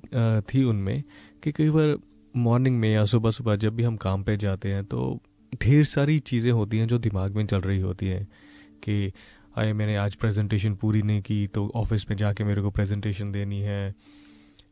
थी 0.50 0.64
उनमें 0.64 1.04
कि 1.44 1.52
कई 1.52 1.70
बार 1.70 1.98
मॉर्निंग 2.36 2.80
में 2.80 2.90
या 2.94 3.04
सुबह 3.06 3.32
सुबह 3.32 3.56
जब 3.56 3.76
भी 3.76 3.84
हम 3.84 3.96
काम 3.98 4.24
पे 4.24 4.38
जाते 4.38 4.72
हैं 4.74 4.84
तो 4.86 5.20
ढेर 5.62 5.84
सारी 5.86 6.18
चीज़ें 6.20 6.52
होती 6.52 6.78
हैं 6.78 6.88
जो 6.88 6.98
दिमाग 6.98 7.36
में 7.36 7.46
चल 7.46 7.62
रही 7.62 7.80
होती 7.80 8.08
हैं 8.08 8.28
कि 8.84 9.12
अरे 9.58 9.74
मैंने 9.74 9.96
आज 9.96 10.16
प्रेजेंटेशन 10.16 10.76
पूरी 10.76 11.02
नहीं 11.02 11.22
की 11.22 11.46
तो 11.48 11.72
ऑफ़िस 11.76 12.10
में 12.10 12.18
जाके 12.18 12.44
मेरे 12.44 12.62
को 12.62 12.70
प्रेजेंटेशन 12.70 13.32
देनी 13.32 13.62
है। 13.62 13.94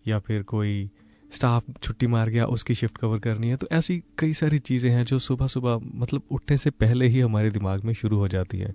या 0.08 0.20
फिर 0.20 0.44
कोई 0.44 0.90
स्टाफ 1.34 1.64
छुट्टी 1.84 2.08
मार 2.08 2.30
गया, 2.30 2.46
उसकी 2.46 2.76
शिफ्ट 2.76 2.98
कवर 2.98 3.20
करनी 3.20 3.50
है 3.50 3.56
तो 3.56 3.68
ऐसी 3.72 3.98
कई 4.20 4.34
सारी 4.34 4.60
चीज़ें 4.60 4.92
हैं 4.92 5.04
जो 5.06 5.20
सुबह 5.20 5.48
सुबह 5.48 5.80
मतलब 5.96 6.22
उठने 6.32 6.58
से 6.58 6.70
पहले 6.70 7.08
ही 7.08 7.20
हमारे 7.20 7.50
दिमाग 7.52 7.84
में 7.84 7.94
शुरू 7.94 8.18
हो 8.18 8.28
जाती 8.28 8.58
हैं। 8.58 8.74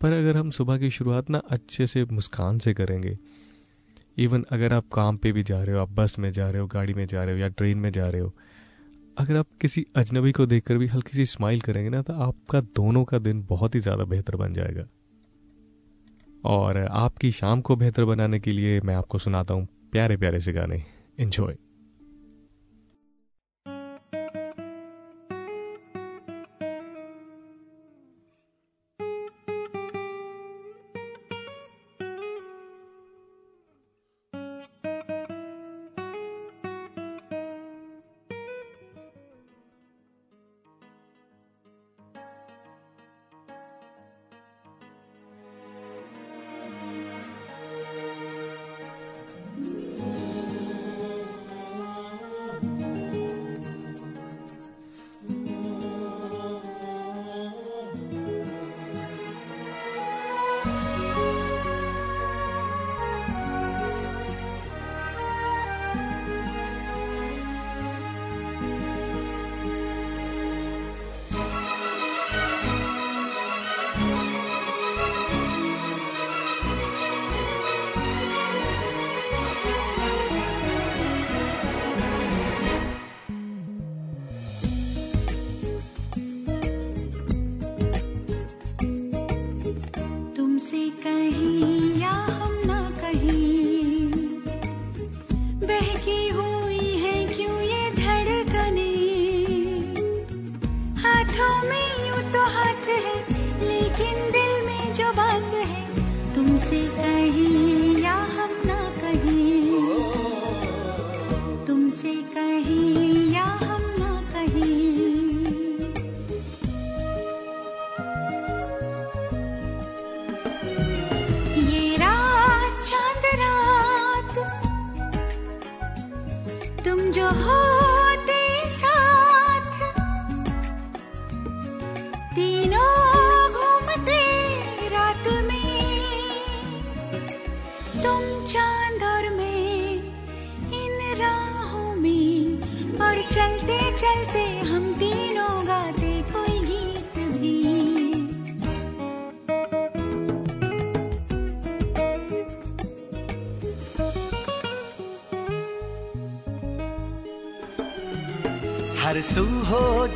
पर 0.00 0.12
अगर 0.12 0.36
हम 0.36 0.50
सुबह 0.50 0.78
की 0.78 0.90
शुरुआत 0.90 1.30
ना 1.30 1.38
अच्छे 1.48 1.86
से 1.86 2.04
मुस्कान 2.04 2.58
से 2.58 2.74
करेंगे 2.74 3.16
इवन 4.16 4.44
अगर 4.52 4.72
आप 4.72 4.88
काम 4.92 5.16
पे 5.16 5.32
भी 5.32 5.42
जा 5.42 5.62
रहे 5.62 5.74
हो, 5.74 5.80
आप 5.80 5.90
बस 5.90 6.18
में 6.18 6.30
जा 6.32 6.48
रहे 6.50 6.60
हो, 6.60 6.66
गाड़ी 6.66 6.94
में 6.94 7.06
जा 7.06 7.24
रहे 7.24 7.34
हो, 7.34 7.40
या 7.40 7.48
ट्रेन 7.48 7.78
में 7.78 7.90
जा 7.92 8.08
रहे 8.08 8.20
हो, 8.20 8.32
अगर 9.16 9.36
आप 9.36 9.46
किसी 9.60 9.84
अजनबी 9.96 10.32
को 10.32 10.46
देखकर 10.46 10.78
भी 10.78 10.86
हल्की 10.86 11.16
सी 11.16 11.24
स्माइल 11.26 11.60
करेंगे 11.60 11.90
ना 11.90 12.02
तो 12.02 12.12
आपका 12.22 12.60
दोनों 12.76 13.04
का 13.04 13.18
दिन 13.18 13.42
बहुत 13.42 13.74
ही 13.74 13.80
ज़्यादा 13.80 14.04
बेहतर 14.04 14.36
बन 14.36 14.54
जाएगा। 14.54 14.86
और 16.44 16.76
आपकी 16.78 17.30
शाम 17.32 17.60
को 17.60 17.76
बेहतर 17.76 18.04
बनाने 18.04 18.40
के 18.40 18.52
लिए 18.52 18.80
मैं 18.80 18.94
आपको 18.94 19.18
सुनाता 19.18 19.54
हूँ 19.54 19.68
प्यारे 19.92 20.16
प्यारे 20.16 20.40
से 20.40 20.52
गाने। 20.52 20.84
एंजॉय 21.20 21.56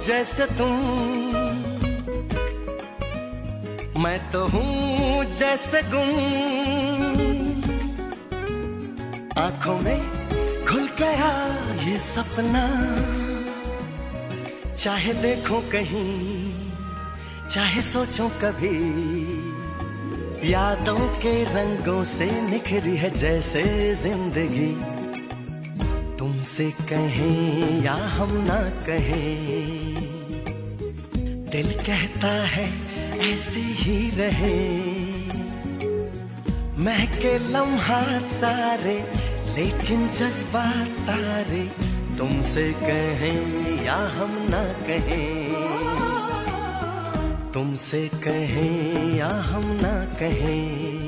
जैसे 0.07 0.46
तुम। 0.46 0.72
मैं 4.03 4.30
तो 4.30 4.46
हूँ 4.46 5.24
जैसे 5.24 5.82
गुम। 5.82 6.11
आँखों 9.38 9.78
में 9.80 10.01
खुल 10.66 10.88
गया 10.99 11.30
ये 11.90 11.99
सपना। 12.01 12.64
चाहे 14.76 15.12
देखो 15.12 15.61
कहीं, 15.61 16.70
चाहे 17.49 17.82
सोचो 17.82 18.28
कभी, 18.28 18.78
यादों 20.53 20.99
के 20.99 21.44
रंगों 21.44 22.05
से 22.05 22.30
निखरी 22.42 22.96
है 22.96 23.11
जैसे 23.11 23.94
ज़िंदगी। 23.94 24.97
तुमसे 26.49 26.70
कहें 26.70 27.82
या 27.82 27.94
हम 27.94 28.32
ना 28.32 28.86
कहें। 28.86 29.94
दिल 31.51 31.72
कहता 31.72 32.46
है, 32.46 32.72
ऐसे 33.32 33.61
ही 33.61 34.11
रहे। 34.11 34.80
महके 36.78 37.38
लम्हात 37.38 38.24
सारे, 38.24 39.11
लेकिन 39.57 40.09
जज्बात 40.09 40.88
सारे, 40.88 41.70
तुमसे 42.18 42.72
कहें 42.72 43.84
या 43.84 43.96
हम 43.96 44.46
ना 44.51 44.64
कहें। 44.64 45.55
तुमसे 47.53 48.11
कहें 48.14 49.16
या 49.16 49.28
हम 49.28 49.78
ना 49.82 50.05
कहें। 50.05 50.99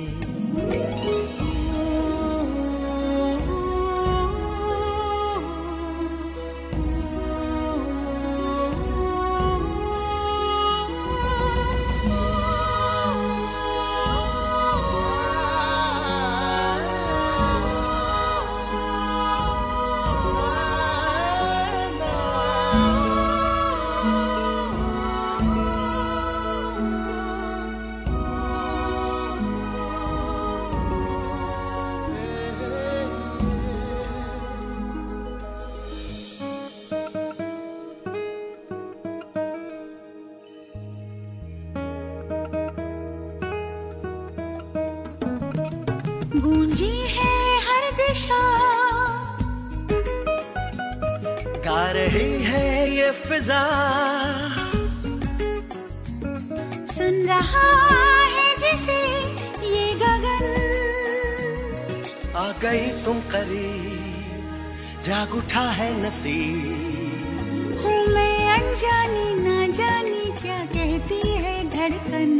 आ 62.36 62.52
गई 62.52 63.04
तुम 63.04 63.20
करीब। 63.20 65.02
जाग 65.02 65.34
उठा 65.34 65.60
है 65.60 66.02
नसीब। 66.02 67.80
हूँ 67.82 68.06
मैं 68.06 68.50
अनजानी 68.50 69.44
ना 69.44 69.66
जानी 69.66 70.42
क्या 70.42 70.64
कहती 70.64 71.28
है 71.28 71.70
धड़कन? 71.70 72.38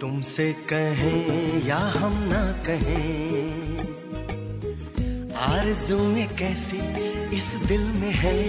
तुमसे 0.00 0.52
कहें 0.52 1.66
या 1.66 1.76
हम 1.76 2.32
ना 2.32 2.62
कहें 2.66 3.74
आरज़ू 5.36 5.98
में 5.98 6.36
कैसी 6.36 6.78
इस 7.36 7.54
दिल 7.54 7.80
में 7.80 8.12
है? 8.12 8.42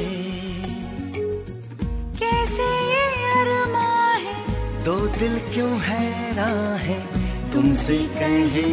कैसे 2.19 2.63
ये 2.63 3.41
अरमा 3.41 4.13
है? 4.13 4.83
दो 4.83 5.07
दिल 5.07 5.39
क्यों 5.39 5.81
हैरान 5.81 6.77
है? 6.77 7.14
तुमसे 7.55 7.97
कहे 8.19 8.63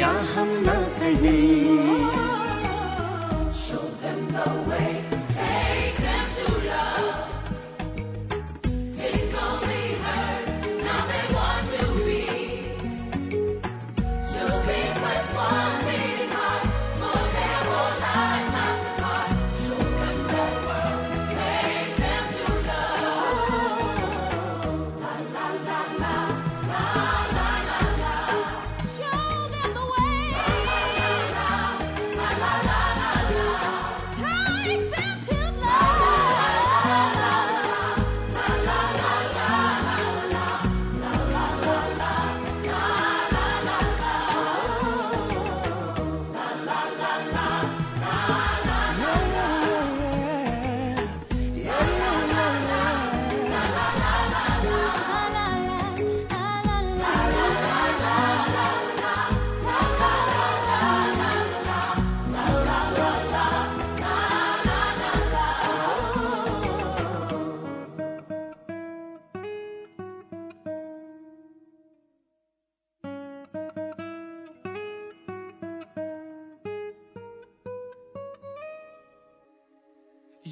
या 0.00 0.10
हम 0.34 0.48
ना 0.66 0.74
कहें। 0.98 2.27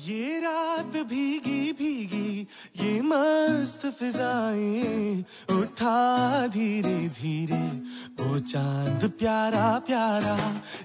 ये 0.07 0.39
रात 0.41 0.97
भीगी 1.11 1.73
भीगी, 1.73 2.47
ये 2.77 3.01
मस्त 3.03 3.87
फिजाएँ 3.99 5.25
उठा 5.51 6.47
धीरे 6.47 6.99
धीरे 7.19 7.63
वो 8.21 8.39
चाँद 8.39 9.11
प्यारा 9.19 9.67
प्यारा। 9.87 10.37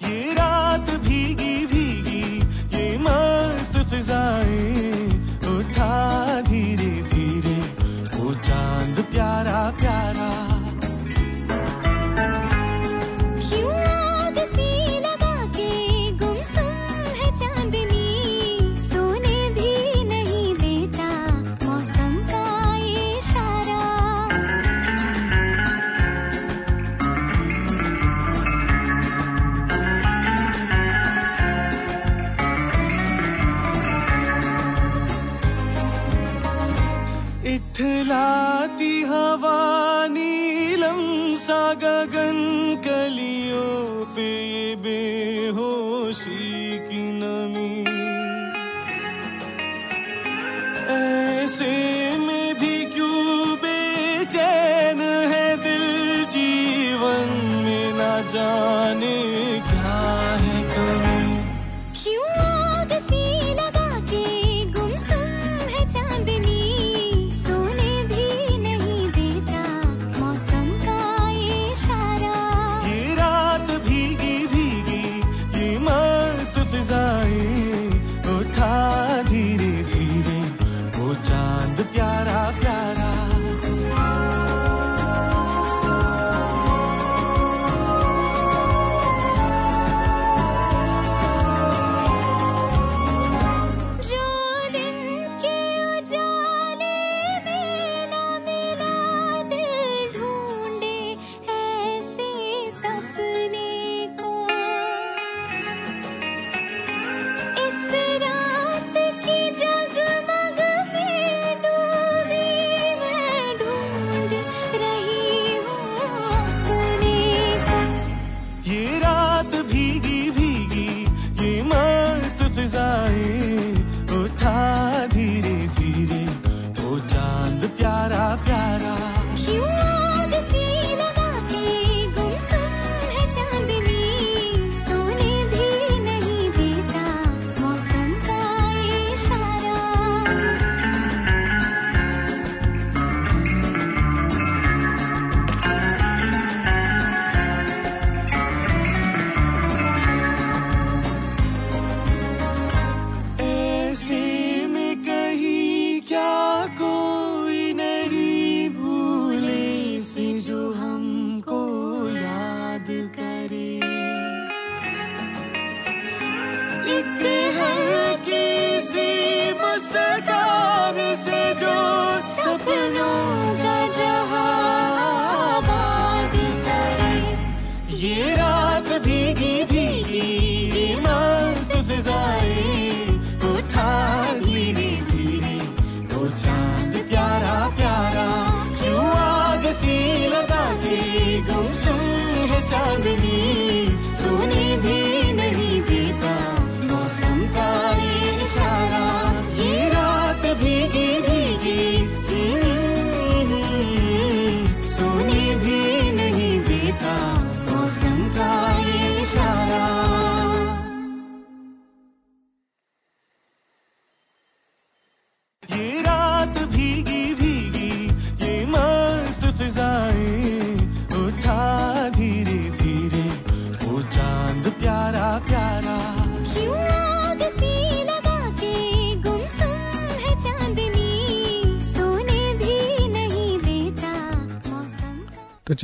ये 0.08 0.34
रात 0.34 0.90
भीगी 1.06 1.66
भीगी, 1.66 2.24
ये 2.74 2.98
मस्त 2.98 3.78
फिजाएँ 3.92 5.01
love. 38.12 38.61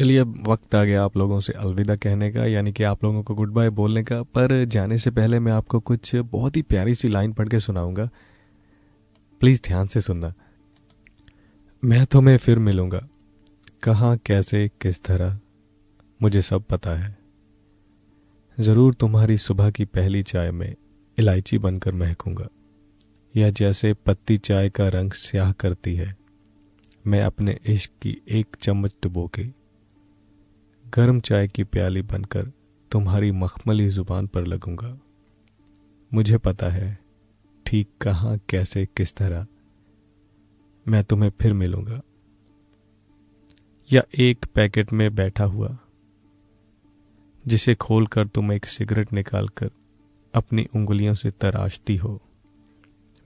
चलिए 0.07 0.19
अब 0.19 0.47
वक्त 0.47 0.75
आ 0.75 0.83
गया 0.83 1.03
आप 1.03 1.17
लोगों 1.17 1.39
से 1.39 1.53
अलविदा 1.53 1.95
कहने 1.95 2.31
का, 2.31 2.45
यानी 2.45 2.71
कि 2.71 2.83
आप 2.83 3.03
लोगों 3.03 3.23
को 3.23 3.35
गुड 3.35 3.51
बाय 3.51 3.69
बोलने 3.69 4.03
का। 4.03 4.23
पर 4.23 4.65
जाने 4.65 4.97
से 4.97 5.11
पहले 5.11 5.39
मैं 5.39 5.51
आपको 5.51 5.79
कुछ 5.79 6.15
बहुत 6.15 6.57
ही 6.57 6.61
प्यारी 6.61 6.95
सी 6.95 7.07
लाइन 7.07 7.33
पढ़ 7.33 7.49
के 7.49 7.59
सुनाऊँगा। 7.59 8.09
प्लीज़ 9.39 9.61
ध्यान 9.67 9.87
से 9.87 10.01
सुनना। 10.01 10.33
मैं 11.83 12.05
तुम्हें 12.05 12.37
फिर 12.37 12.59
मिलूँगा। 12.59 13.07
कहाँ, 13.83 14.17
कैसे, 14.17 14.67
किस 14.81 15.03
तरह, 15.03 15.39
मुझे 16.21 16.41
सब 16.41 16.63
पता 16.63 16.91
है। 16.91 17.17
ज़रूर 18.59 18.93
तुम्हारी 18.93 19.37
सुबह 19.37 19.71
की 19.71 19.85
पहली 19.85 20.23
चाय 20.23 20.51
में 20.51 20.75
इलायची 21.17 21.57
बनकर 21.57 21.91
महकूँगा। 21.91 22.47
या 23.35 23.49
जैसे 23.49 23.93
पत्ती 23.93 24.37
चाय 24.37 24.69
का 24.69 24.87
रंग 24.87 25.11
स्याह 25.11 25.51
करती 25.51 25.95
है, 25.95 26.17
मैं 27.07 27.23
अपने 27.23 27.59
इश्क 27.65 27.91
की 28.01 28.21
एक 28.29 28.47
चम्मच 28.61 28.95
डुबो 29.03 29.27
के। 29.27 29.56
गर्म 30.93 31.19
चाय 31.19 31.47
की 31.47 31.63
प्याली 31.63 32.01
बनकर 32.01 32.51
तुम्हारी 32.91 33.31
मखमली 33.31 33.87
ज़ुबान 33.89 34.27
पर 34.27 34.45
लगूँगा। 34.45 34.97
मुझे 36.13 36.37
पता 36.37 36.69
है 36.69 36.97
ठीक 37.65 37.89
कहाँ, 38.01 38.37
कैसे, 38.49 38.85
किस 38.97 39.13
तरह। 39.13 39.47
मैं 40.87 41.03
तुम्हें 41.03 41.31
फिर 41.41 41.53
मिलूँगा। 41.53 42.01
या 43.89 44.01
एक 44.19 44.45
पैकेट 44.45 44.93
में 44.93 45.15
बैठा 45.15 45.43
हुआ, 45.43 45.77
जिसे 47.47 47.75
खोलकर 47.75 48.27
तुम 48.27 48.51
एक 48.51 48.65
सिगरेट 48.65 49.13
निकालकर 49.13 49.69
अपनी 50.33 50.67
उंगलियों 50.75 51.13
से 51.13 51.31
तराशती 51.31 51.95
हो, 51.95 52.21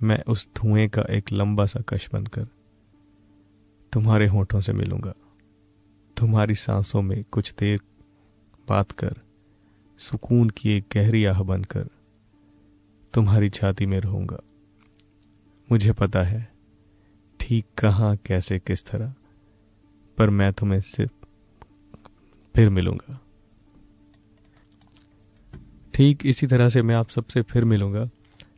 मैं 0.04 0.24
उस 0.24 0.50
धुएँ 0.58 0.88
का 0.88 1.02
एक 1.02 1.32
लंबा 1.32 1.66
सा 1.66 1.82
कश 1.90 2.10
बनकर 2.14 2.48
तुम्हारे 3.94 4.28
होठों 4.28 4.62
से 4.62 4.74
मिलूँगा। 4.74 5.14
तुम्हारी 6.22 6.56
सांसों 6.56 7.02
में 7.02 7.24
कुछ 7.32 7.54
देर 7.60 7.80
बात 8.68 8.92
कर, 8.92 9.14
सुकून 10.00 10.50
की 10.50 10.72
एक 10.72 10.86
गहरी 10.94 11.24
आह 11.26 11.42
बनकर, 11.44 11.88
तुम्हारी 13.14 13.50
छाती 13.50 13.86
में 13.86 14.00
रहूँगा। 14.00 14.38
मुझे 15.72 15.92
पता 15.92 16.24
है 16.24 16.52
ठीक 17.40 17.66
कहाँ, 17.78 18.16
कैसे, 18.16 18.60
किस 18.60 18.86
तरह, 18.86 19.14
पर 20.18 20.30
मैं 20.30 20.52
तुम्हें 20.54 20.82
सिर्फ़ 20.82 21.26
फिर 22.56 22.70
मिलूँगा। 22.70 23.20
ठीक 25.94 26.26
इसी 26.26 26.48
तरह 26.48 26.70
से 26.70 26.82
मैं 26.82 26.96
आप 26.96 27.10
सबसे 27.10 27.42
फिर 27.42 27.66
मिलूँगा। 27.66 28.10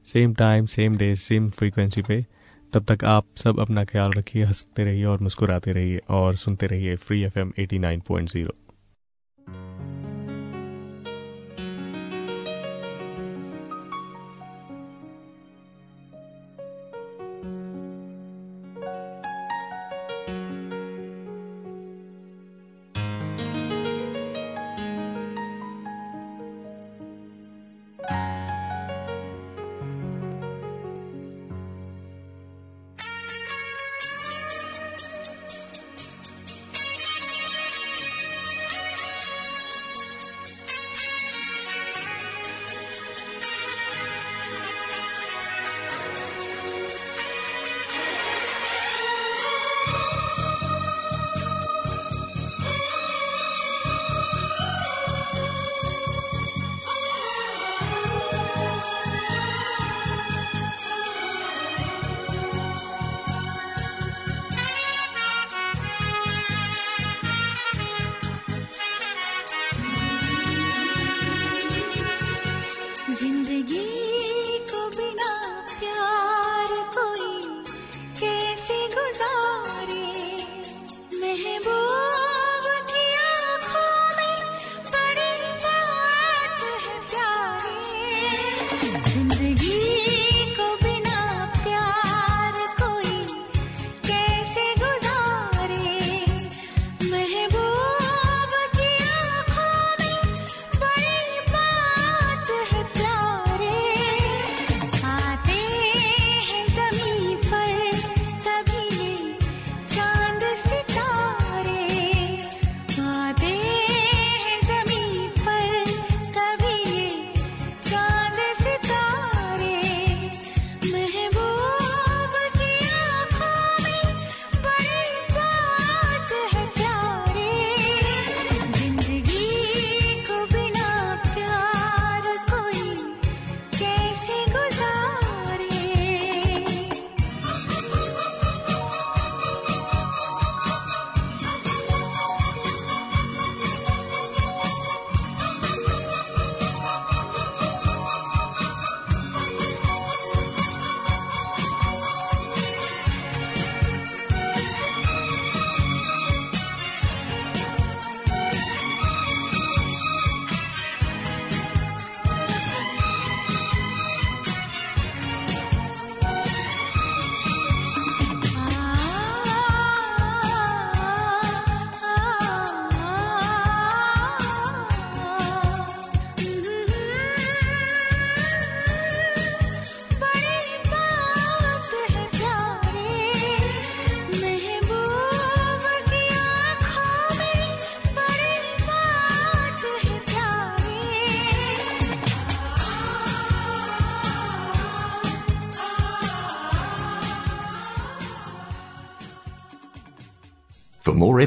Same 0.05 0.33
time 0.33 0.65
same 0.65 0.97
day 0.97 1.15
same 1.15 1.49
frequency 1.49 2.01
पे। 2.01 2.25
तब 2.73 2.83
तक 2.83 3.03
आप 3.03 3.25
सब 3.37 3.59
अपना 3.59 3.83
ख्याल 3.83 4.13
रखिए, 4.13 4.43
हँसते 4.43 4.83
रहिए 4.83 5.05
और 5.05 5.19
मुस्कुराते 5.19 5.71
रहिए 5.71 6.01
और 6.09 6.35
सुनते 6.35 6.67
रहिए 6.67 6.95
free 6.95 7.21
F 7.23 7.39
M 7.39 7.53
eighty 7.59 7.79
nine 7.79 8.01
point 8.07 8.29
zero 8.29 8.55